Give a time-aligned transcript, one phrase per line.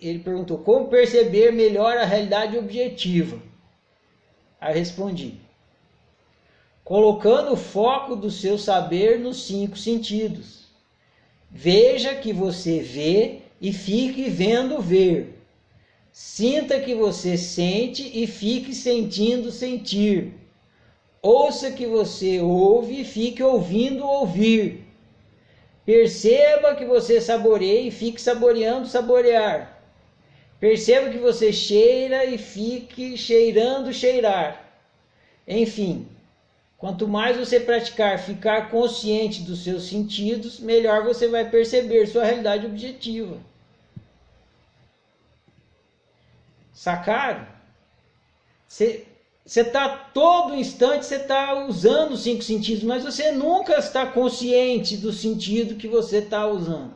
[0.00, 3.40] ele perguntou como perceber melhor a realidade objetiva.
[4.60, 5.34] Aí eu respondi:
[6.84, 10.68] colocando o foco do seu saber nos cinco sentidos.
[11.50, 15.34] Veja que você vê e fique vendo ver.
[16.12, 20.34] Sinta que você sente e fique sentindo sentir.
[21.22, 24.84] Ouça que você ouve e fique ouvindo ouvir.
[25.84, 29.77] Perceba que você saboreia e fique saboreando saborear.
[30.60, 34.64] Perceba que você cheira e fique cheirando cheirar.
[35.46, 36.08] Enfim,
[36.76, 42.66] quanto mais você praticar ficar consciente dos seus sentidos, melhor você vai perceber sua realidade
[42.66, 43.38] objetiva.
[46.72, 47.46] Sacaram?
[48.66, 49.06] Você
[49.44, 55.12] está todo instante, você está usando os cinco sentidos, mas você nunca está consciente do
[55.12, 56.94] sentido que você está usando.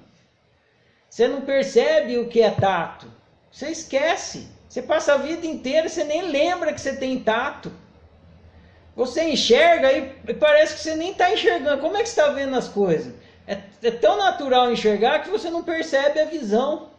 [1.08, 3.06] Você não percebe o que é tato.
[3.52, 4.48] Você esquece.
[4.69, 7.70] Você passa a vida inteira, você nem lembra que você tem tato.
[8.97, 11.81] Você enxerga e parece que você nem está enxergando.
[11.83, 13.12] Como é que você está vendo as coisas?
[13.47, 16.91] É, é tão natural enxergar que você não percebe a visão.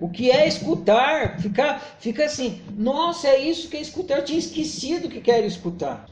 [0.00, 1.38] O que é escutar?
[1.38, 4.18] Ficar, fica assim, nossa, é isso que é escutar.
[4.18, 6.08] Eu tinha esquecido que quero escutar.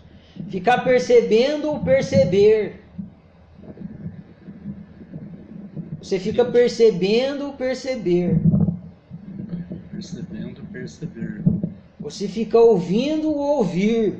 [0.48, 2.85] Ficar percebendo o perceber.
[6.06, 8.40] Você fica percebendo o perceber.
[9.90, 11.42] Percebendo o perceber.
[11.98, 14.14] Você fica ouvindo o ouvir.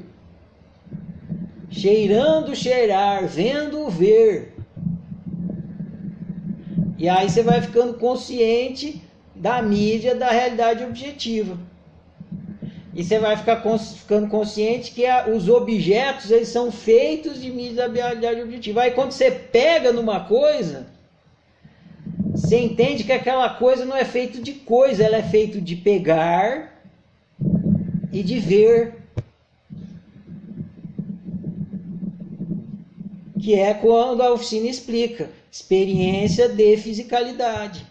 [1.71, 4.53] Cheirando o cheirar, vendo o ver.
[6.99, 9.01] E aí você vai ficando consciente
[9.33, 11.57] da mídia da realidade objetiva.
[12.93, 17.89] E você vai ficar ficando consciente que a, os objetos eles são feitos de mídia
[17.89, 18.83] da realidade objetiva.
[18.83, 20.96] Aí quando você pega numa coisa,
[22.47, 26.73] você entende que aquela coisa não é feita de coisa, ela é feita de pegar
[28.13, 28.95] e de ver.
[33.41, 37.87] Que é quando a oficina explica experiência de fisicalidade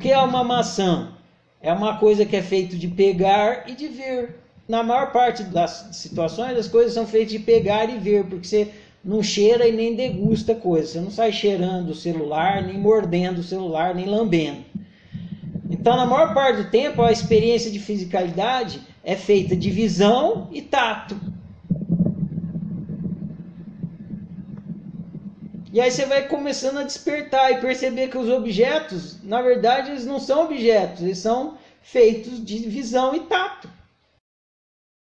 [0.00, 1.12] que é uma maçã?
[1.60, 4.36] É uma coisa que é feita de pegar e de ver.
[4.66, 8.72] Na maior parte das situações, as coisas são feitas de pegar e ver, porque você
[9.04, 10.92] não cheira e nem degusta coisa.
[10.92, 14.64] Você não sai cheirando o celular, nem mordendo o celular, nem lambendo.
[15.70, 20.60] Então, na maior parte do tempo, a experiência de fisicalidade é feita de visão e
[20.60, 21.16] tato.
[25.72, 30.04] E aí você vai começando a despertar e perceber que os objetos, na verdade, eles
[30.04, 33.70] não são objetos, eles são feitos de visão e tato.